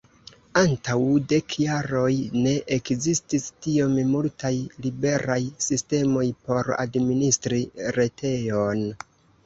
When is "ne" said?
2.47-2.55